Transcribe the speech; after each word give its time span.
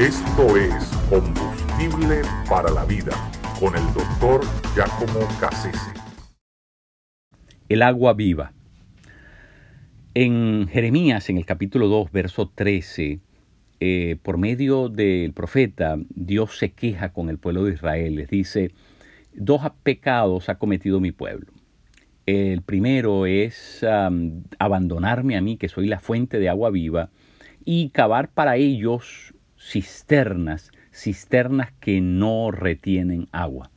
Esto 0.00 0.56
es 0.56 0.72
Combustible 1.10 2.22
para 2.48 2.70
la 2.70 2.86
Vida 2.86 3.12
con 3.60 3.76
el 3.76 3.84
doctor 3.92 4.40
Giacomo 4.74 5.28
Cassese. 5.38 5.92
El 7.68 7.82
agua 7.82 8.14
viva. 8.14 8.54
En 10.14 10.66
Jeremías, 10.68 11.28
en 11.28 11.36
el 11.36 11.44
capítulo 11.44 11.88
2, 11.88 12.12
verso 12.12 12.48
13, 12.48 13.20
eh, 13.80 14.16
por 14.22 14.38
medio 14.38 14.88
del 14.88 15.34
profeta, 15.34 15.98
Dios 16.08 16.56
se 16.56 16.72
queja 16.72 17.12
con 17.12 17.28
el 17.28 17.36
pueblo 17.36 17.64
de 17.64 17.74
Israel. 17.74 18.14
Les 18.14 18.30
dice, 18.30 18.70
dos 19.34 19.60
pecados 19.82 20.48
ha 20.48 20.54
cometido 20.54 21.00
mi 21.00 21.12
pueblo. 21.12 21.52
El 22.24 22.62
primero 22.62 23.26
es 23.26 23.84
abandonarme 24.58 25.36
a 25.36 25.42
mí, 25.42 25.58
que 25.58 25.68
soy 25.68 25.88
la 25.88 26.00
fuente 26.00 26.38
de 26.38 26.48
agua 26.48 26.70
viva, 26.70 27.10
y 27.66 27.90
cavar 27.90 28.30
para 28.30 28.56
ellos 28.56 29.34
cisternas, 29.60 30.72
cisternas 30.92 31.72
que 31.80 32.00
no 32.00 32.50
retienen 32.50 33.28
agua. 33.32 33.70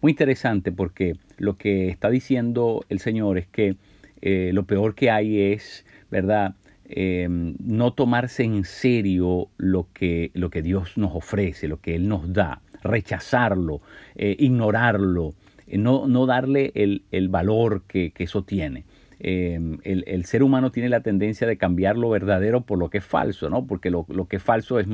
Muy 0.00 0.12
interesante 0.12 0.72
porque 0.72 1.14
lo 1.38 1.56
que 1.56 1.88
está 1.88 2.10
diciendo 2.10 2.84
el 2.88 2.98
Señor 2.98 3.38
es 3.38 3.46
que 3.46 3.76
eh, 4.22 4.50
lo 4.52 4.64
peor 4.64 4.94
que 4.94 5.10
hay 5.10 5.40
es, 5.52 5.84
¿verdad? 6.10 6.54
Em, 6.88 7.56
no 7.58 7.92
tomarse 7.92 8.44
en 8.44 8.64
serio 8.64 9.48
lo 9.56 9.88
que, 9.92 10.30
lo 10.34 10.50
que 10.50 10.62
Dios 10.62 10.96
nos 10.96 11.14
ofrece, 11.14 11.68
lo 11.68 11.80
que 11.80 11.96
Él 11.96 12.08
nos 12.08 12.32
da, 12.32 12.60
rechazarlo, 12.82 13.80
eh, 14.14 14.36
ignorarlo, 14.38 15.34
eh, 15.66 15.78
no, 15.78 16.06
no, 16.06 16.26
darle 16.26 16.72
el, 16.74 17.02
el 17.10 17.28
valor 17.28 17.82
que, 17.88 18.12
que, 18.12 18.24
eso 18.24 18.44
tiene. 18.44 18.84
Em, 19.18 19.78
el, 19.82 20.24
ser 20.26 20.42
humano 20.42 20.70
tiene 20.70 20.88
la 20.88 21.00
tendencia 21.00 21.46
de 21.46 21.56
cambiar 21.56 21.96
lo 21.96 22.10
verdadero 22.10 22.62
por 22.62 22.78
lo 22.78 22.90
que 22.90 22.98
es 22.98 23.04
falso, 23.04 23.48
¿no? 23.48 23.66
Porque 23.66 23.90
lo, 23.90 24.04
que 24.28 24.36
es 24.36 24.42
falso 24.42 24.78
es 24.78 24.86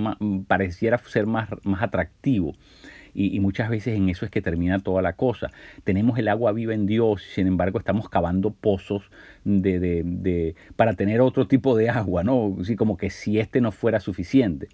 pareciera 0.47 0.99
ser 0.99 1.27
más, 1.27 1.49
más 1.65 1.83
atractivo. 1.83 2.55
Y, 3.15 3.39
muchas 3.41 3.69
veces 3.69 3.95
en 3.95 4.09
eso 4.09 4.25
es 4.25 4.31
que 4.31 4.41
termina 4.41 4.79
toda 4.79 5.03
la 5.03 5.15
cosa. 5.15 5.51
Tenemos 5.85 6.19
el 6.19 6.29
agua 6.29 6.53
viva 6.53 6.73
en 6.73 6.87
Dios, 6.87 7.23
sin 7.35 7.47
embargo 7.47 7.79
estamos 7.79 8.09
cavando 8.09 8.53
pozos 8.53 9.03
de, 9.45 9.79
de, 10.03 10.55
para 10.77 10.95
tener 10.95 11.21
otro 11.21 11.47
tipo 11.47 11.77
de 11.77 11.91
agua, 11.91 12.25
¿no? 12.25 12.57
Así 12.61 12.75
como 12.75 12.97
que 12.97 13.11
si 13.11 13.39
este 13.39 13.61
no 13.61 13.71
fuera 13.71 14.01
suficiente. 14.01 14.69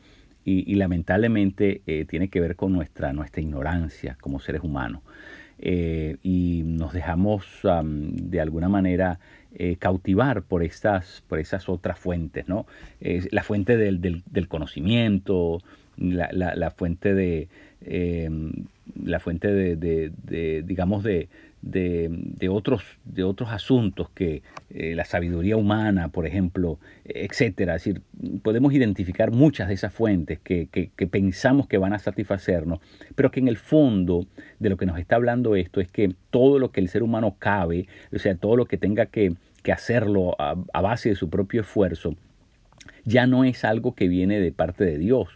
Y, 0.45 0.77
lamentablemente 0.77 1.83
eh, 1.87 2.07
tiene 2.07 2.29
que 2.29 2.41
ver 2.41 2.57
con 2.57 2.73
nuestra, 2.73 3.13
nuestra 3.13 3.43
ignorancia 3.43 4.17
como 4.19 4.41
seres 4.41 4.63
humanos. 4.63 5.03
Eh, 5.61 6.17
y 6.23 6.63
nos 6.65 6.93
dejamos 6.93 7.45
de 7.63 8.41
alguna 8.41 8.69
manera 8.69 9.19
eh, 9.55 9.77
cautivar 9.77 10.43
por 10.43 10.63
estas, 10.63 11.25
por 11.27 11.39
esas 11.39 11.69
otras 11.69 11.99
fuentes, 11.99 12.49
¿no? 12.49 12.67
la 13.01 13.43
fuente 13.43 13.77
del, 13.77 14.01
del, 14.01 14.49
conocimiento, 14.49 15.61
la, 15.97 16.31
la, 16.33 16.71
fuente 16.71 17.15
de 17.15 17.49
la 19.05 19.21
fuente 19.21 19.53
de, 19.53 19.77
de 19.77 20.63
digamos 20.63 21.03
de, 21.03 21.29
de, 21.63 22.49
otros, 22.49 22.83
de 23.05 23.25
otros 23.25 23.51
asuntos 23.51 24.09
que 24.11 24.43
eh, 24.71 24.95
la 24.95 25.05
sabiduría 25.05 25.57
humana, 25.57 26.09
por 26.09 26.27
ejemplo, 26.27 26.79
etcétera. 27.05 27.77
Es 27.77 27.85
decir, 27.85 28.03
podemos 28.43 28.73
identificar 28.73 29.31
muchas 29.31 29.69
de 29.69 29.75
esas 29.75 29.93
fuentes 29.93 30.39
que, 30.39 30.69
pensamos 31.11 31.67
que 31.67 31.79
van 31.79 31.93
a 31.93 31.99
satisfacernos, 31.99 32.81
pero 33.15 33.31
que 33.31 33.41
en 33.41 33.49
el 33.49 33.57
fondo 33.57 34.27
de 34.59 34.71
lo 34.71 34.77
que 34.77 34.87
nos 34.87 34.99
está 34.99 35.17
hablando 35.17 35.57
esto 35.57 35.81
es 35.81 35.89
que 35.89 36.15
todo 36.31 36.59
lo 36.59 36.71
que 36.71 36.81
el 36.81 36.89
ser 36.89 37.03
humano 37.03 37.37
cabe, 37.39 37.87
o 38.15 38.19
sea, 38.19 38.35
todo 38.37 38.57
lo 38.57 38.67
que 38.67 38.79
tenga 38.79 39.07
que, 39.07 39.35
hacerlo 39.71 40.35
a, 40.39 40.55
base 40.81 41.11
de 41.11 41.15
su 41.15 41.29
propio 41.29 41.61
esfuerzo, 41.61 42.15
ya 43.05 43.27
no 43.27 43.45
es 43.45 43.65
algo 43.65 43.95
que 43.95 44.09
viene 44.09 44.41
de 44.41 44.51
parte 44.51 44.83
de 44.83 44.97
Dios, 44.97 45.29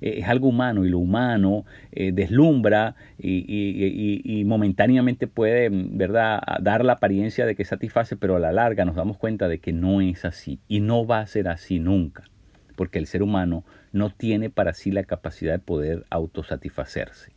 eh, 0.00 0.18
es 0.18 0.28
algo 0.28 0.48
humano 0.48 0.84
y 0.84 0.88
lo 0.88 0.98
humano 0.98 1.64
eh, 1.92 2.12
deslumbra 2.12 2.94
y, 3.18 4.42
momentáneamente 4.46 5.26
puede, 5.26 5.68
¿verdad?, 5.70 6.40
dar 6.60 6.84
la 6.84 6.94
apariencia 6.94 7.46
de 7.46 7.54
que 7.54 7.64
satisface, 7.64 8.16
pero 8.16 8.36
a 8.36 8.38
la 8.38 8.52
larga 8.52 8.84
nos 8.84 8.96
damos 8.96 9.16
cuenta 9.16 9.48
de 9.48 9.58
que 9.58 9.72
no 9.72 10.00
es 10.00 10.24
así 10.24 10.60
y 10.68 10.80
no 10.80 11.06
va 11.06 11.20
a 11.20 11.26
ser 11.26 11.48
así 11.48 11.78
nunca, 11.78 12.24
porque 12.76 12.98
el 12.98 13.06
ser 13.06 13.22
humano 13.22 13.64
no 13.92 14.10
tiene 14.10 14.50
para 14.50 14.72
sí 14.72 14.90
la 14.90 15.04
capacidad 15.04 15.52
de 15.52 15.58
poder 15.58 16.04
autosatisfacerse. 16.10 17.32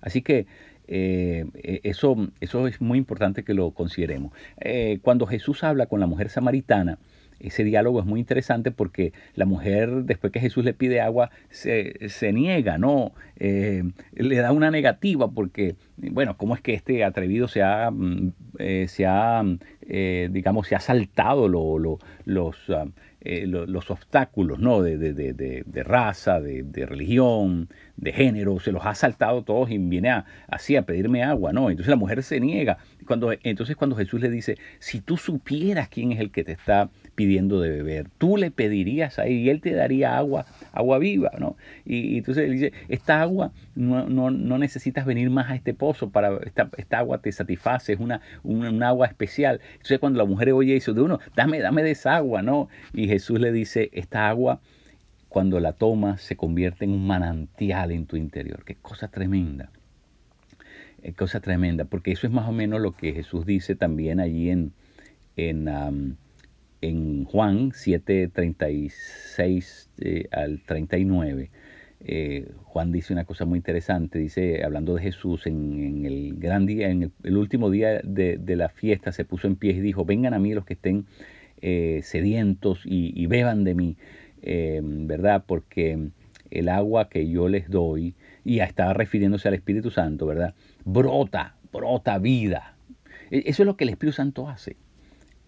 Así 0.00 0.22
que 0.22 0.46
eh, 0.86 1.44
eso, 1.82 2.16
eso 2.40 2.66
es 2.66 2.80
muy 2.80 2.98
importante 2.98 3.42
que 3.42 3.54
lo 3.54 3.72
consideremos. 3.72 4.32
cuando 5.02 5.26
Jesús 5.26 5.64
habla 5.64 5.86
con 5.86 6.00
la 6.00 6.06
mujer 6.06 6.30
samaritana, 6.30 6.98
ese 7.40 7.64
diálogo 7.64 8.00
es 8.00 8.06
muy 8.06 8.20
interesante 8.20 8.70
porque 8.70 9.12
la 9.34 9.44
mujer, 9.44 10.04
después 10.04 10.32
que 10.32 10.40
Jesús 10.40 10.64
le 10.64 10.74
pide 10.74 11.00
agua, 11.00 11.30
se, 11.50 12.08
se 12.08 12.32
niega, 12.32 12.78
¿no? 12.78 13.12
Eh, 13.36 13.84
le 14.12 14.36
da 14.36 14.52
una 14.52 14.70
negativa 14.70 15.30
porque, 15.30 15.76
bueno, 16.10 16.36
¿cómo 16.36 16.54
es 16.54 16.60
que 16.60 16.74
este 16.74 17.04
atrevido 17.04 17.48
se 17.48 17.62
ha, 17.62 17.90
mm, 17.90 18.32
eh, 18.58 18.86
se 18.88 19.06
ha 19.06 19.42
eh, 19.90 20.28
digamos, 20.30 20.68
se 20.68 20.74
ha 20.74 20.80
saltado 20.80 21.48
los, 21.48 21.98
ah, 22.68 22.84
los 23.22 23.90
obstáculos, 23.90 24.58
¿no? 24.58 24.82
De, 24.82 24.98
de, 24.98 25.14
de, 25.14 25.32
de 25.64 25.82
raza, 25.82 26.40
de, 26.42 26.86
religión, 26.86 27.70
de 27.96 28.12
género, 28.12 28.60
se 28.60 28.70
los 28.70 28.84
ha 28.84 28.94
saltado 28.94 29.44
todos 29.44 29.70
y 29.70 29.78
viene 29.78 30.10
a, 30.10 30.26
así 30.46 30.76
a 30.76 30.82
pedirme 30.82 31.22
agua, 31.24 31.54
¿no? 31.54 31.70
Entonces 31.70 31.88
la 31.88 31.96
mujer 31.96 32.22
se 32.22 32.38
niega. 32.38 32.76
Cuando, 33.06 33.32
entonces 33.42 33.76
cuando 33.76 33.96
Jesús 33.96 34.20
le 34.20 34.28
dice, 34.28 34.58
si 34.78 35.00
tú 35.00 35.16
supieras 35.16 35.88
quién 35.88 36.12
es 36.12 36.20
el 36.20 36.30
que 36.30 36.44
te 36.44 36.52
está 36.52 36.90
pidiendo 37.18 37.60
de 37.60 37.70
beber. 37.70 38.06
Tú 38.16 38.36
le 38.36 38.52
pedirías 38.52 39.18
ahí 39.18 39.38
y 39.38 39.50
él 39.50 39.60
te 39.60 39.72
daría 39.72 40.16
agua, 40.16 40.46
agua 40.70 41.00
viva, 41.00 41.32
¿no? 41.40 41.56
Y, 41.84 42.18
entonces 42.18 42.44
él 42.44 42.52
dice, 42.52 42.72
esta 42.88 43.20
agua 43.20 43.50
no, 43.74 44.08
no, 44.08 44.30
no, 44.30 44.56
necesitas 44.56 45.04
venir 45.04 45.28
más 45.28 45.50
a 45.50 45.56
este 45.56 45.74
pozo 45.74 45.87
para, 46.10 46.38
esta, 46.44 46.98
agua 46.98 47.18
te 47.18 47.32
satisface, 47.32 47.92
es 47.92 48.00
una, 48.00 48.20
un, 48.42 48.82
agua 48.82 49.06
especial. 49.06 49.60
Entonces 49.72 49.98
cuando 49.98 50.18
la 50.18 50.24
mujer 50.24 50.52
oye 50.52 50.76
eso 50.76 50.94
de 50.94 51.02
uno, 51.02 51.20
dame, 51.36 51.60
dame 51.60 51.82
de 51.82 51.92
esa 51.92 52.16
agua, 52.16 52.42
¿no? 52.42 52.68
Y 52.92 53.08
Jesús 53.08 53.40
le 53.40 53.52
dice, 53.52 53.90
esta 53.92 54.28
agua 54.28 54.60
cuando 55.28 55.60
la 55.60 55.72
tomas 55.72 56.22
se 56.22 56.36
convierte 56.36 56.84
en 56.84 56.92
un 56.92 57.06
manantial 57.06 57.92
en 57.92 58.06
tu 58.06 58.16
interior. 58.16 58.64
Qué 58.64 58.74
cosa 58.76 59.08
tremenda. 59.08 59.70
Qué 61.02 61.12
cosa 61.12 61.40
tremenda, 61.40 61.84
porque 61.84 62.12
eso 62.12 62.26
es 62.26 62.32
más 62.32 62.48
o 62.48 62.52
menos 62.52 62.80
lo 62.80 62.92
que 62.92 63.12
Jesús 63.12 63.46
dice 63.46 63.76
también 63.76 64.20
allí 64.20 64.50
en, 64.50 64.72
en 65.36 65.68
en 66.80 67.24
Juan 67.24 67.72
7, 67.74 68.28
36 68.28 69.90
eh, 69.98 70.28
al 70.30 70.60
39, 70.64 71.50
eh, 72.00 72.50
Juan 72.64 72.92
dice 72.92 73.12
una 73.12 73.24
cosa 73.24 73.44
muy 73.44 73.58
interesante, 73.58 74.18
dice, 74.18 74.64
hablando 74.64 74.94
de 74.94 75.02
Jesús, 75.02 75.46
en, 75.46 76.04
el 76.06 76.36
gran 76.38 76.66
día, 76.66 76.88
en 76.90 77.12
el, 77.22 77.36
último 77.36 77.70
día 77.70 78.00
de, 78.02 78.56
la 78.56 78.68
fiesta, 78.68 79.12
se 79.12 79.24
puso 79.24 79.46
en 79.46 79.56
pie 79.56 79.72
y 79.72 79.80
dijo, 79.80 80.04
vengan 80.04 80.34
a 80.34 80.38
mí 80.38 80.54
los 80.54 80.64
que 80.64 80.74
estén 80.74 81.06
eh, 81.60 82.00
sedientos 82.02 82.82
y, 82.84 83.26
beban 83.26 83.64
de 83.64 83.74
mí, 83.74 83.96
¿verdad? 84.42 85.44
Porque 85.46 86.10
el 86.50 86.68
agua 86.68 87.08
que 87.08 87.28
yo 87.28 87.48
les 87.48 87.68
doy, 87.68 88.14
y 88.44 88.60
estaba 88.60 88.94
refiriéndose 88.94 89.48
al 89.48 89.54
Espíritu 89.54 89.90
Santo, 89.90 90.26
¿verdad? 90.26 90.54
Brota, 90.84 91.56
brota 91.72 92.18
vida. 92.18 92.76
E, 93.30 93.42
eso 93.46 93.62
es 93.62 93.66
lo 93.66 93.76
que 93.76 93.84
el 93.84 93.90
Espíritu 93.90 94.16
Santo 94.16 94.48
hace. 94.48 94.76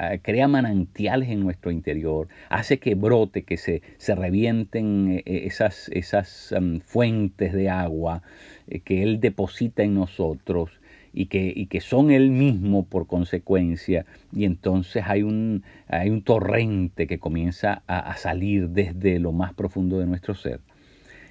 Ah, 0.03 0.17
crea 0.17 0.49
manantiales 0.49 1.29
en 1.29 1.41
nuestro 1.41 1.71
interior, 1.71 2.29
hace 2.49 2.79
que 2.79 2.95
brote, 2.95 3.43
que 3.43 3.59
se, 3.59 3.83
se 3.99 4.15
revienten 4.15 5.11
eh, 5.11 5.23
eh, 5.27 5.43
esas, 5.45 5.91
esas 5.93 6.55
fuentes 6.83 7.53
de 7.53 7.69
agua 7.69 8.23
eh, 8.67 8.81
que 8.81 9.03
Él 9.03 9.21
deposita 9.21 9.83
en 9.83 9.95
nosotros 9.95 10.71
y 11.13 11.27
que, 11.27 11.53
y 11.55 11.67
que 11.67 11.83
son 11.83 12.11
Él 12.11 12.31
mismo 12.31 12.87
por 12.87 13.07
consecuencia, 13.07 14.07
y 14.35 14.47
entonces 14.47 15.05
hay 15.07 15.23
un, 15.23 15.65
hay 15.87 16.09
un 16.09 16.23
torrente 16.23 17.07
que 17.07 17.19
comienza 17.19 17.83
a, 17.87 18.17
salir 18.17 18.71
desde 18.71 19.19
lo 19.19 19.33
más 19.33 19.53
profundo 19.53 19.99
de 19.99 20.07
nuestro 20.07 20.35
ser. 20.35 20.61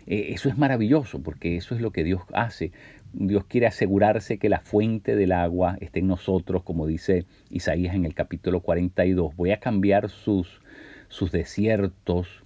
eso 0.06 0.48
es 0.48 0.60
maravilloso 0.60 1.24
porque 1.24 1.58
eso 1.58 1.74
es 1.74 1.82
lo 1.82 1.90
que 1.90 2.04
Dios 2.04 2.22
hace 2.34 2.72
Dios 3.14 3.46
quiere 3.46 3.68
asegurarse 3.68 4.38
que 4.38 4.50
la 4.50 4.60
fuente 4.60 5.16
del 5.16 5.32
agua 5.32 5.78
esté 5.82 6.00
en 6.00 6.08
nosotros, 6.08 6.64
como 6.64 6.86
dice 6.86 7.26
Isaías 7.50 7.96
en 7.96 8.06
el 8.06 8.14
capítulo 8.14 8.62
42. 8.62 9.36
Voy 9.36 9.52
a 9.52 9.60
cambiar 9.60 10.10
sus, 10.10 10.62
sus 11.08 11.32
desiertos, 11.32 12.44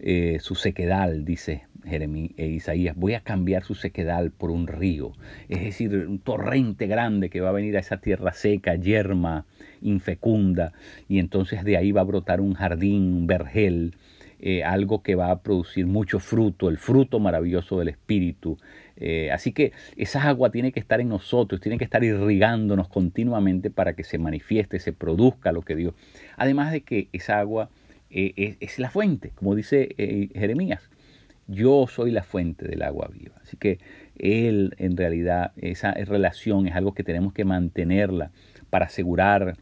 eh, 0.00 0.38
su 0.40 0.54
sequedal, 0.54 1.24
dice 1.24 1.64
Jeremías, 1.84 2.32
e 2.36 2.46
Isaías. 2.46 2.96
Voy 2.96 3.14
a 3.14 3.20
cambiar 3.20 3.64
su 3.64 3.74
sequedal 3.74 4.30
por 4.30 4.50
un 4.50 4.66
río. 4.66 5.12
Es 5.48 5.62
decir, 5.62 5.94
un 5.94 6.18
torrente 6.18 6.86
grande 6.86 7.30
que 7.30 7.40
va 7.40 7.50
a 7.50 7.52
venir 7.52 7.76
a 7.76 7.80
esa 7.80 7.98
tierra 7.98 8.32
seca, 8.32 8.74
yerma, 8.74 9.46
infecunda. 9.80 10.72
Y 11.08 11.18
entonces 11.18 11.64
de 11.64 11.76
ahí 11.76 11.92
va 11.92 12.00
a 12.00 12.04
brotar 12.04 12.40
un 12.40 12.54
jardín, 12.54 13.14
un 13.14 13.26
vergel. 13.26 13.94
Eh, 14.42 14.64
algo 14.64 15.02
que 15.02 15.16
va 15.16 15.30
a 15.30 15.42
producir 15.42 15.86
mucho 15.86 16.18
fruto, 16.18 16.70
el 16.70 16.78
fruto 16.78 17.20
maravilloso 17.20 17.78
del 17.78 17.88
Espíritu, 17.88 18.56
eh, 18.96 19.30
así 19.30 19.52
que 19.52 19.72
esa 19.98 20.22
agua 20.22 20.50
tiene 20.50 20.72
que 20.72 20.80
estar 20.80 20.98
en 20.98 21.10
nosotros, 21.10 21.60
tiene 21.60 21.76
que 21.76 21.84
estar 21.84 22.02
irrigándonos 22.02 22.88
continuamente 22.88 23.70
para 23.70 23.92
que 23.92 24.02
se 24.02 24.16
manifieste, 24.16 24.78
se 24.78 24.94
produzca 24.94 25.52
lo 25.52 25.60
que 25.60 25.76
Dios. 25.76 25.92
Además 26.38 26.72
de 26.72 26.80
que 26.80 27.08
esa 27.12 27.38
agua 27.38 27.68
eh, 28.08 28.56
es, 28.60 28.78
la 28.78 28.88
fuente, 28.88 29.30
como 29.34 29.54
dice 29.54 29.94
Jeremías. 30.34 30.88
Yo 31.46 31.86
soy 31.86 32.10
la 32.10 32.22
fuente 32.22 32.66
del 32.66 32.82
agua 32.82 33.10
viva. 33.12 33.34
Así 33.42 33.58
que 33.58 33.78
Él, 34.16 34.74
en 34.78 34.96
realidad, 34.96 35.52
esa 35.56 35.92
relación 35.92 36.66
es 36.66 36.74
algo 36.76 36.94
que 36.94 37.04
tenemos 37.04 37.34
que 37.34 37.44
mantenerla 37.44 38.30
para 38.70 38.86
asegurar 38.86 39.56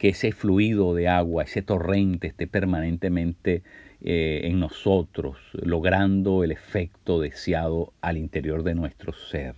que 0.00 0.08
ese 0.08 0.32
fluido 0.32 0.94
de 0.94 1.08
agua, 1.08 1.42
ese 1.42 1.60
torrente 1.60 2.28
esté 2.28 2.46
permanentemente 2.46 3.62
eh, 4.00 4.40
en 4.44 4.58
nosotros, 4.58 5.36
logrando 5.52 6.42
el 6.42 6.52
efecto 6.52 7.20
deseado 7.20 7.92
al 8.00 8.16
interior 8.16 8.62
de 8.62 8.74
nuestro 8.74 9.12
ser. 9.12 9.56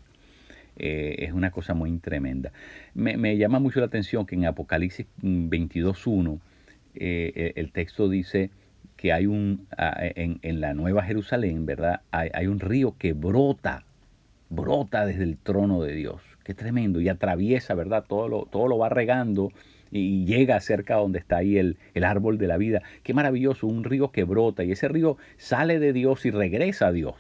Eh, 0.77 1.15
es 1.21 1.33
una 1.33 1.53
cosa 1.53 1.75
muy 1.75 1.97
tremenda. 1.99 2.51
Me, 2.93 3.37
llama 3.37 3.61
mucho 3.61 3.79
la 3.79 3.87
atención 3.87 4.27
que 4.27 4.35
en 4.35 4.47
Apocalipsis 4.47 5.07
22.1 5.23 6.41
eh, 6.97 7.53
el 7.55 7.71
texto 7.71 8.09
dice 8.09 8.51
que 8.97 9.13
hay 9.13 9.27
un, 9.27 9.69
en, 9.79 10.61
la 10.61 10.75
Nueva 10.75 11.05
Jerusalén, 11.05 11.67
¿verdad? 11.67 12.01
Hay, 12.11 12.49
un 12.49 12.59
río 12.59 12.97
que 12.99 13.13
brota, 13.13 13.85
brota 14.51 15.07
desde 15.07 15.23
el 15.23 15.37
trono 15.37 15.83
de 15.83 15.95
Dios. 15.95 16.21
Qué 16.43 16.53
tremendo. 16.53 17.01
Y 17.01 17.09
atraviesa, 17.09 17.75
¿verdad? 17.75 18.05
Todo 18.09 18.27
lo, 18.27 18.47
todo 18.47 18.67
lo 18.67 18.77
va 18.79 18.89
regando 18.89 19.53
y 19.93 20.25
llega 20.25 20.59
cerca 20.61 20.97
donde 20.97 21.19
está 21.19 21.37
ahí 21.37 21.59
el, 21.59 21.77
el, 21.93 22.05
árbol 22.05 22.39
de 22.39 22.47
la 22.47 22.57
vida. 22.57 22.83
Qué 23.03 23.13
maravilloso, 23.13 23.67
un 23.67 23.85
río 23.85 24.11
que 24.11 24.25
brota 24.25 24.65
y 24.65 24.73
ese 24.73 24.89
río 24.89 25.19
sale 25.37 25.79
de 25.79 25.93
Dios 25.93 26.25
y 26.25 26.31
regresa 26.31 26.89
a 26.89 26.93
Dios. 26.93 27.17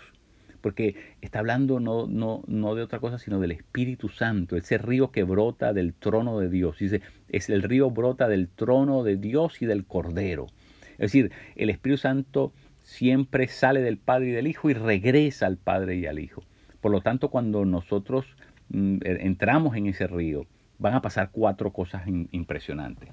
Porque 0.62 0.94
está 1.20 1.40
hablando 1.40 1.80
no, 1.80 2.06
no, 2.06 2.42
no 2.46 2.74
de 2.74 2.82
otra 2.82 2.98
cosa, 2.98 3.18
sino 3.18 3.40
del 3.40 3.50
Espíritu 3.50 4.08
Santo, 4.08 4.56
ese 4.56 4.78
río 4.78 5.10
que 5.10 5.22
brota 5.22 5.72
del 5.74 5.92
trono 5.92 6.38
de 6.38 6.48
Dios. 6.48 6.78
Dice, 6.78 7.02
es 7.28 7.50
el 7.50 7.62
río 7.62 7.90
brota 7.90 8.26
del 8.26 8.48
trono 8.48 9.02
de 9.02 9.16
Dios 9.16 9.60
y 9.60 9.66
del 9.66 9.84
Cordero. 9.84 10.46
Es 10.92 11.12
decir, 11.12 11.30
el 11.56 11.68
Espíritu 11.68 11.98
Santo 11.98 12.52
siempre 12.82 13.48
sale 13.48 13.82
del 13.82 13.98
Padre 13.98 14.28
y 14.28 14.32
del 14.32 14.46
Hijo 14.46 14.70
y 14.70 14.74
regresa 14.74 15.46
al 15.46 15.58
Padre 15.58 15.96
y 15.96 16.06
al 16.06 16.18
Hijo. 16.18 16.42
Por 16.80 16.90
lo 16.90 17.00
tanto, 17.00 17.28
cuando 17.28 17.64
nosotros 17.64 18.36
mm, 18.70 18.98
entramos 19.02 19.76
en 19.76 19.88
ese 19.88 20.06
río, 20.06 20.46
van 20.82 20.94
a 20.94 21.00
pasar 21.00 21.30
cuatro 21.32 21.72
cosas 21.72 22.02
impresionantes. 22.32 23.08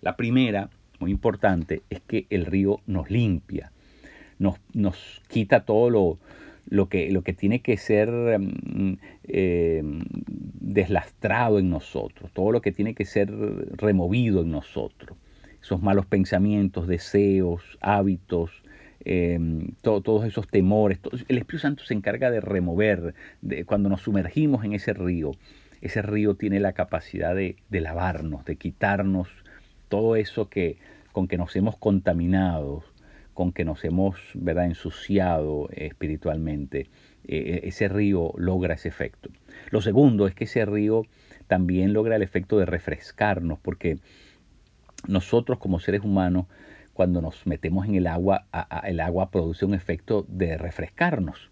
La 0.00 0.16
primera, 0.16 0.70
muy 0.98 1.10
importante, 1.10 1.82
es 1.90 2.00
que 2.00 2.26
el 2.30 2.46
río 2.46 2.80
nos 2.86 3.10
limpia, 3.10 3.70
nos, 4.38 4.56
nos 4.72 5.22
quita 5.28 5.64
todo 5.66 5.90
lo, 5.90 6.18
lo, 6.70 6.88
que, 6.88 7.10
lo 7.12 7.22
que 7.22 7.34
tiene 7.34 7.60
que 7.60 7.76
ser 7.76 8.10
mm, 8.10 8.96
eh, 9.24 9.82
deslastrado 10.60 11.58
en 11.58 11.68
nosotros, 11.68 12.30
todo 12.32 12.52
lo 12.52 12.62
que 12.62 12.72
tiene 12.72 12.94
que 12.94 13.04
ser 13.04 13.30
removido 13.76 14.40
en 14.40 14.50
nosotros. 14.50 15.18
Esos 15.62 15.82
malos 15.82 16.06
pensamientos, 16.06 16.88
deseos, 16.88 17.62
hábitos, 17.82 18.50
em, 19.04 19.72
todos 19.82 20.24
esos 20.24 20.48
temores. 20.48 20.98
el 21.28 21.36
Espíritu 21.36 21.58
Santo 21.58 21.84
se 21.84 21.92
encarga 21.92 22.30
de 22.30 22.40
remover, 22.40 23.14
cuando 23.66 23.90
nos 23.90 24.00
sumergimos 24.00 24.64
en 24.64 24.72
ese 24.72 24.94
río, 24.94 25.32
ese 25.80 26.02
río 26.02 26.34
tiene 26.34 26.60
la 26.60 26.72
capacidad 26.72 27.34
de, 27.34 27.56
lavarnos, 27.70 28.44
de 28.44 28.56
quitarnos 28.56 29.28
todo 29.88 30.16
eso 30.16 30.48
que, 30.48 30.78
con 31.12 31.26
que 31.26 31.38
nos 31.38 31.56
hemos 31.56 31.76
contaminado, 31.76 32.84
con 33.34 33.52
que 33.52 33.64
nos 33.64 33.84
hemos 33.84 34.16
¿verdad? 34.34 34.66
ensuciado 34.66 35.68
espiritualmente. 35.72 36.88
E, 37.26 37.36
e, 37.36 37.68
ese 37.68 37.88
río 37.88 38.32
logra 38.36 38.74
ese 38.74 38.88
efecto. 38.88 39.30
Lo 39.70 39.80
segundo 39.80 40.26
es 40.26 40.34
que 40.34 40.44
ese 40.44 40.64
río 40.64 41.06
también 41.46 41.92
logra 41.92 42.16
el 42.16 42.22
efecto 42.22 42.58
de 42.58 42.66
refrescarnos, 42.66 43.58
porque 43.58 43.98
nosotros 45.08 45.58
como 45.58 45.80
seres 45.80 46.02
humanos, 46.02 46.46
cuando 46.92 47.22
nos 47.22 47.46
metemos 47.46 47.86
en 47.86 47.94
el 47.94 48.06
agua, 48.06 48.46
el 48.84 49.00
agua 49.00 49.30
produce 49.30 49.64
un 49.64 49.74
efecto 49.74 50.26
de 50.28 50.58
refrescarnos. 50.58 51.48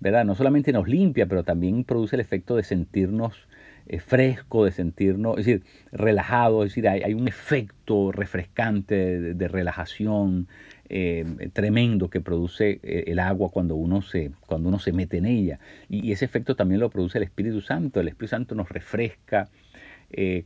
¿verdad? 0.00 0.24
No 0.24 0.34
solamente 0.34 0.72
nos 0.72 0.88
limpia, 0.88 1.26
pero 1.26 1.44
también 1.44 1.84
produce 1.84 2.16
el 2.16 2.20
efecto 2.20 2.56
de 2.56 2.64
sentirnos 2.64 3.34
eh, 3.36 3.50
fresco, 3.98 4.64
de 4.64 4.70
sentirnos, 4.70 5.38
es 5.38 5.46
decir, 5.46 5.64
relajado, 5.90 6.64
es 6.64 6.70
decir, 6.70 6.88
hay, 6.88 7.12
un 7.12 7.26
efecto 7.26 8.12
refrescante 8.12 9.34
de, 9.34 9.48
relajación 9.48 10.46
eh, 10.88 11.24
tremendo 11.52 12.08
que 12.08 12.20
produce 12.20 12.78
eh, 12.84 13.04
el 13.08 13.18
agua 13.18 13.50
cuando 13.50 13.74
uno 13.74 14.00
se, 14.00 14.30
cuando 14.46 14.68
uno 14.68 14.78
se 14.78 14.92
mete 14.92 15.16
en 15.16 15.26
ella. 15.26 15.58
Y, 15.88 16.12
ese 16.12 16.24
efecto 16.24 16.54
también 16.54 16.80
lo 16.80 16.90
produce 16.90 17.18
el 17.18 17.24
Espíritu 17.24 17.60
Santo. 17.60 18.00
El 18.00 18.08
Espíritu 18.08 18.30
Santo 18.30 18.54
nos 18.54 18.68
refresca, 18.68 19.48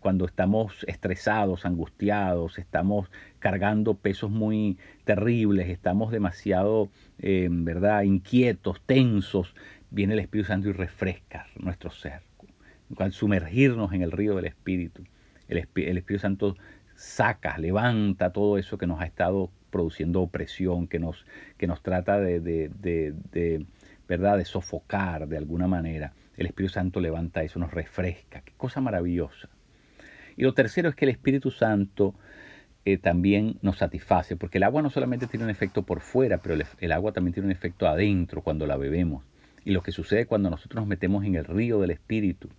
cuando 0.00 0.26
estamos 0.26 0.84
estresados, 0.86 1.64
angustiados, 1.64 2.58
estamos 2.58 3.10
cargando 3.38 3.94
pesos 3.94 4.30
muy 4.30 4.76
terribles, 5.04 5.70
estamos 5.70 6.12
demasiado, 6.12 6.90
¿verdad?, 7.16 8.02
inquietos, 8.02 8.82
tensos, 8.84 9.54
viene 9.90 10.12
el 10.12 10.18
Espíritu 10.18 10.48
Santo 10.48 10.68
y 10.68 10.72
refresca 10.72 11.46
nuestro 11.56 11.90
ser 11.90 12.20
al 12.98 13.12
sumergirnos 13.12 13.92
en 13.92 14.02
el 14.02 14.12
río 14.12 14.36
del 14.36 14.46
Espíritu, 14.46 15.04
el, 15.48 15.58
Espíritu 15.58 16.18
Santo 16.18 16.56
saca, 16.94 17.58
levanta 17.58 18.32
todo 18.32 18.58
eso 18.58 18.78
que 18.78 18.86
nos 18.86 19.00
ha 19.00 19.04
estado 19.06 19.50
produciendo 19.70 20.20
opresión, 20.22 20.86
que 20.86 20.98
nos, 20.98 21.26
que 21.58 21.66
nos 21.66 21.82
trata 21.82 22.18
de, 22.20 22.40
de, 22.40 23.66
¿verdad? 24.08 24.38
de 24.38 24.44
sofocar 24.44 25.26
de 25.28 25.36
alguna 25.36 25.66
manera. 25.66 26.12
El 26.36 26.46
Espíritu 26.46 26.72
Santo 26.72 27.00
levanta 27.00 27.42
eso, 27.42 27.58
nos 27.58 27.72
refresca. 27.72 28.40
Qué 28.42 28.52
cosa 28.56 28.80
maravillosa. 28.80 29.48
Y 30.36 30.42
lo 30.42 30.54
tercero 30.54 30.88
es 30.88 30.94
que 30.94 31.04
el 31.04 31.10
Espíritu 31.10 31.50
Santo 31.50 32.14
eh, 32.84 32.98
también 32.98 33.58
nos 33.62 33.78
satisface, 33.78 34.36
porque 34.36 34.58
el 34.58 34.64
agua 34.64 34.82
no 34.82 34.90
solamente 34.90 35.26
tiene 35.26 35.44
un 35.44 35.50
efecto 35.50 35.84
por 35.84 36.00
fuera, 36.00 36.38
pero 36.38 36.56
el 36.78 36.92
agua 36.92 37.12
también 37.12 37.34
tiene 37.34 37.46
un 37.46 37.52
efecto 37.52 37.86
adentro 37.86 38.42
cuando 38.42 38.66
la 38.66 38.76
bebemos. 38.76 39.24
Y 39.64 39.72
lo 39.72 39.82
que 39.82 39.92
sucede 39.92 40.26
cuando 40.26 40.50
nosotros 40.50 40.82
nos 40.82 40.88
metemos 40.88 41.24
en 41.24 41.36
el 41.36 41.44
río 41.44 41.80
del 41.80 41.90
Espíritu, 41.90 42.50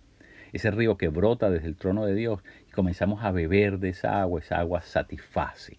ese 0.56 0.70
río 0.70 0.96
que 0.96 1.08
brota 1.08 1.50
desde 1.50 1.68
el 1.68 1.76
trono 1.76 2.04
de 2.04 2.14
Dios 2.14 2.40
y 2.68 2.72
comenzamos 2.72 3.24
a 3.24 3.30
beber 3.30 3.78
de 3.78 3.90
esa 3.90 4.20
agua, 4.20 4.40
esa 4.40 4.58
agua 4.58 4.82
satisface. 4.82 5.78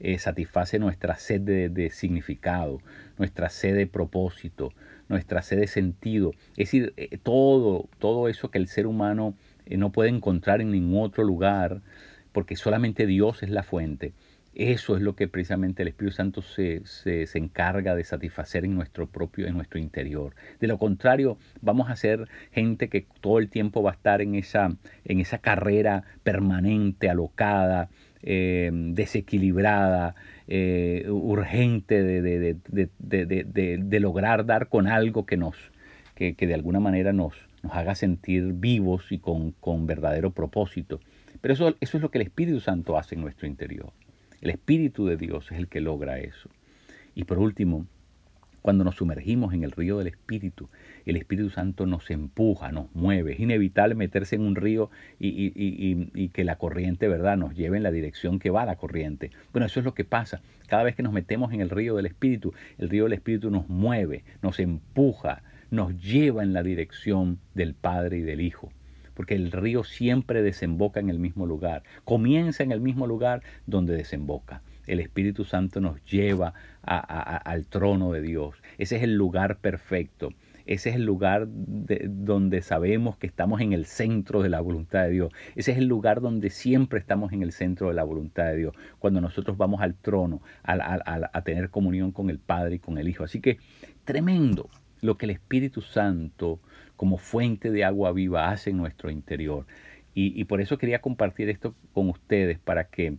Eh, 0.00 0.18
satisface 0.18 0.80
nuestra 0.80 1.16
sed 1.16 1.42
de, 1.42 1.90
significado, 1.90 2.80
nuestra 3.18 3.48
sed 3.48 3.76
de 3.76 3.86
propósito, 3.86 4.72
nuestra 5.08 5.42
sed 5.42 5.60
de 5.60 5.68
sentido. 5.68 6.32
Es 6.56 6.68
decir, 6.68 6.92
eh, 6.96 7.18
todo, 7.22 7.88
todo 8.00 8.28
eso 8.28 8.50
que 8.50 8.58
el 8.58 8.66
ser 8.66 8.88
humano 8.88 9.34
eh, 9.64 9.76
no 9.76 9.92
puede 9.92 10.10
encontrar 10.10 10.60
en 10.60 10.72
ningún 10.72 11.04
otro 11.04 11.22
lugar, 11.22 11.82
porque 12.32 12.56
solamente 12.56 13.06
Dios 13.06 13.44
es 13.44 13.50
la 13.50 13.62
fuente. 13.62 14.12
Eso 14.54 14.96
es 14.96 15.02
lo 15.02 15.16
que 15.16 15.28
precisamente 15.28 15.82
el 15.82 15.88
Espíritu 15.88 16.14
Santo 16.14 16.42
se, 16.42 16.82
se, 16.84 17.26
encarga 17.38 17.94
de 17.94 18.04
satisfacer 18.04 18.66
en 18.66 18.74
nuestro 18.74 19.06
propio, 19.06 19.46
en 19.46 19.54
nuestro 19.54 19.78
interior. 19.78 20.34
De 20.60 20.66
lo 20.66 20.78
contrario, 20.78 21.38
vamos 21.62 21.88
a 21.88 21.96
ser 21.96 22.28
gente 22.50 22.88
que 22.88 23.06
todo 23.22 23.38
el 23.38 23.48
tiempo 23.48 23.82
va 23.82 23.92
a 23.92 23.94
estar 23.94 24.20
en 24.20 24.34
esa, 24.34 24.76
en 25.06 25.20
esa 25.20 25.38
carrera 25.38 26.04
permanente, 26.22 27.08
alocada, 27.08 27.88
eh, 28.22 28.70
desequilibrada, 28.72 30.14
eh, 30.48 31.06
urgente 31.08 32.02
de, 32.02 32.20
de, 32.20 33.76
de, 33.78 34.00
lograr 34.00 34.44
dar 34.44 34.68
con 34.68 34.86
algo 34.86 35.24
que 35.24 35.38
nos, 35.38 35.56
que, 36.14 36.34
que 36.34 36.46
de 36.46 36.54
alguna 36.54 36.78
manera 36.78 37.14
nos, 37.14 37.34
nos 37.62 37.72
haga 37.74 37.94
sentir 37.94 38.52
vivos 38.52 39.10
y 39.10 39.18
con, 39.18 39.52
con 39.52 39.86
verdadero 39.86 40.30
propósito. 40.30 41.00
Pero 41.40 41.54
eso, 41.54 41.74
eso 41.80 41.96
es 41.96 42.02
lo 42.02 42.10
que 42.10 42.18
el 42.18 42.24
Espíritu 42.24 42.60
Santo 42.60 42.98
hace 42.98 43.14
en 43.14 43.22
nuestro 43.22 43.46
interior. 43.48 43.92
El 44.42 44.50
Espíritu 44.50 45.06
de 45.06 45.16
Dios 45.16 45.52
es 45.52 45.58
el 45.58 45.68
que 45.68 45.80
logra 45.80 46.18
eso. 46.18 46.50
Y 47.14 47.24
por 47.24 47.38
último, 47.38 47.86
cuando 48.60 48.82
nos 48.82 48.96
sumergimos 48.96 49.54
en 49.54 49.62
el 49.62 49.70
río 49.70 49.98
del 49.98 50.08
Espíritu, 50.08 50.68
el 51.06 51.16
Espíritu 51.16 51.50
Santo 51.50 51.86
nos 51.86 52.10
empuja, 52.10 52.72
nos 52.72 52.92
mueve. 52.92 53.34
Es 53.34 53.40
inevitable 53.40 53.94
meterse 53.94 54.34
en 54.34 54.42
un 54.42 54.56
río 54.56 54.90
y, 55.20 56.28
que 56.30 56.42
la 56.42 56.56
corriente, 56.56 57.06
¿verdad?, 57.06 57.36
nos 57.36 57.54
lleve 57.54 57.76
en 57.76 57.84
la 57.84 57.92
dirección 57.92 58.40
que 58.40 58.50
va 58.50 58.66
la 58.66 58.74
corriente. 58.74 59.30
Bueno, 59.52 59.66
eso 59.66 59.78
es 59.78 59.84
lo 59.84 59.94
que 59.94 60.04
pasa. 60.04 60.42
Cada 60.66 60.82
vez 60.82 60.96
que 60.96 61.04
nos 61.04 61.12
metemos 61.12 61.52
en 61.52 61.60
el 61.60 61.70
río 61.70 61.94
del 61.94 62.06
Espíritu, 62.06 62.52
el 62.78 62.88
río 62.88 63.04
del 63.04 63.12
Espíritu 63.12 63.48
nos 63.48 63.68
mueve, 63.68 64.24
nos 64.42 64.58
empuja, 64.58 65.44
nos 65.70 66.02
lleva 66.02 66.42
en 66.42 66.52
la 66.52 66.64
dirección 66.64 67.38
del 67.54 67.74
Padre 67.74 68.18
y 68.18 68.22
del 68.22 68.40
Hijo 68.40 68.70
porque 69.22 69.36
el 69.36 69.52
río 69.52 69.84
siempre 69.84 70.42
desemboca 70.42 70.98
en 70.98 71.08
el 71.08 71.20
mismo 71.20 71.46
lugar, 71.46 71.84
comienza 72.02 72.64
en 72.64 72.72
el 72.72 72.80
mismo 72.80 73.06
lugar 73.06 73.44
donde 73.68 73.94
desemboca. 73.94 74.62
El 74.88 74.98
Espíritu 74.98 75.44
Santo 75.44 75.80
nos 75.80 76.04
lleva 76.04 76.54
al 76.82 77.68
trono 77.68 78.10
de 78.10 78.20
Dios. 78.20 78.56
Ese 78.78 78.96
es 78.96 79.04
el 79.04 79.14
lugar 79.14 79.58
perfecto. 79.58 80.30
Ese 80.66 80.90
es 80.90 80.96
el 80.96 81.04
lugar 81.04 81.46
donde 81.46 82.62
sabemos 82.62 83.16
que 83.16 83.28
estamos 83.28 83.60
en 83.60 83.72
el 83.72 83.86
centro 83.86 84.42
de 84.42 84.48
la 84.48 84.60
voluntad 84.60 85.04
de 85.04 85.10
Dios. 85.10 85.32
Ese 85.54 85.70
es 85.70 85.78
el 85.78 85.86
lugar 85.86 86.20
donde 86.20 86.50
siempre 86.50 86.98
estamos 86.98 87.32
en 87.32 87.44
el 87.44 87.52
centro 87.52 87.86
de 87.86 87.94
la 87.94 88.02
voluntad 88.02 88.46
de 88.46 88.56
Dios. 88.56 88.74
Cuando 88.98 89.20
nosotros 89.20 89.56
vamos 89.56 89.82
al 89.82 89.94
trono 89.94 90.42
a 90.64 91.42
tener 91.44 91.70
comunión 91.70 92.10
con 92.10 92.28
el 92.28 92.40
Padre 92.40 92.74
y 92.74 92.78
con 92.80 92.98
el 92.98 93.08
Hijo. 93.08 93.22
Así 93.22 93.40
que 93.40 93.58
tremendo 94.04 94.68
lo 95.02 95.18
que 95.18 95.26
el 95.26 95.30
Espíritu 95.30 95.82
Santo 95.82 96.60
como 96.96 97.18
fuente 97.18 97.70
de 97.70 97.84
agua 97.84 98.12
viva 98.12 98.48
hace 98.50 98.70
en 98.70 98.78
nuestro 98.78 99.10
interior. 99.10 99.66
Y, 100.14 100.44
por 100.44 100.60
eso 100.60 100.76
quería 100.76 101.00
compartir 101.00 101.48
esto 101.48 101.74
con 101.94 102.10
ustedes 102.10 102.58
para 102.58 102.84
que, 102.84 103.16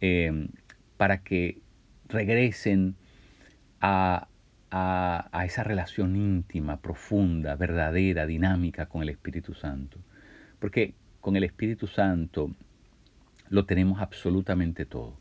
eh, 0.00 0.48
para 0.96 1.22
que 1.22 1.60
regresen 2.08 2.96
a, 3.80 4.26
a, 4.70 5.44
esa 5.44 5.62
relación 5.62 6.16
íntima, 6.16 6.80
profunda, 6.80 7.54
verdadera, 7.56 8.26
dinámica 8.26 8.86
con 8.86 9.02
el 9.02 9.08
Espíritu 9.08 9.54
Santo. 9.54 9.98
Porque 10.58 10.94
con 11.20 11.36
el 11.36 11.44
Espíritu 11.44 11.86
Santo 11.86 12.50
lo 13.48 13.64
tenemos 13.64 14.00
absolutamente 14.00 14.84
todo. 14.84 15.16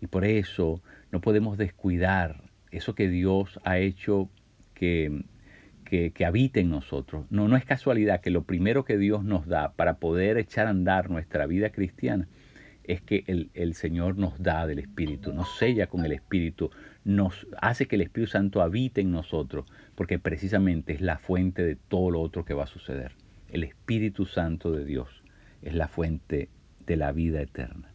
Y 0.00 0.06
por 0.06 0.24
eso 0.24 0.82
no 1.10 1.20
podemos 1.20 1.56
descuidar 1.56 2.42
eso 2.70 2.94
que 2.94 3.08
Dios 3.08 3.58
ha 3.64 3.78
hecho 3.78 4.28
que, 4.74 5.22
que, 5.84 6.24
habite 6.24 6.60
en 6.60 6.70
nosotros. 6.70 7.26
No, 7.30 7.48
no 7.48 7.56
es 7.56 7.64
casualidad 7.64 8.20
que 8.20 8.30
lo 8.30 8.42
primero 8.42 8.84
que 8.84 8.98
Dios 8.98 9.24
nos 9.24 9.46
da 9.46 9.72
para 9.72 9.98
poder 9.98 10.38
echar 10.38 10.66
a 10.66 10.70
andar 10.70 11.10
nuestra 11.10 11.46
vida 11.46 11.70
cristiana 11.70 12.28
es 12.84 13.00
que 13.00 13.24
el, 13.26 13.50
el, 13.54 13.74
Señor 13.74 14.18
nos 14.18 14.42
da 14.42 14.66
del 14.66 14.78
Espíritu, 14.78 15.32
nos 15.32 15.56
sella 15.56 15.86
con 15.86 16.04
el 16.04 16.12
Espíritu, 16.12 16.70
nos 17.04 17.46
hace 17.62 17.86
que 17.86 17.96
el 17.96 18.02
Espíritu 18.02 18.32
Santo 18.32 18.60
habite 18.60 19.00
en 19.00 19.10
nosotros, 19.10 19.64
porque 19.94 20.18
precisamente 20.18 20.92
es 20.92 21.00
la 21.00 21.16
fuente 21.16 21.62
de 21.62 21.76
todo 21.76 22.10
lo 22.10 22.20
otro 22.20 22.44
que 22.44 22.52
va 22.52 22.64
a 22.64 22.66
suceder. 22.66 23.12
El 23.48 23.64
Espíritu 23.64 24.26
Santo 24.26 24.72
de 24.72 24.84
Dios 24.84 25.22
es 25.62 25.74
la 25.74 25.88
fuente 25.88 26.50
de 26.86 26.96
la 26.96 27.12
vida 27.12 27.40
eterna. 27.40 27.93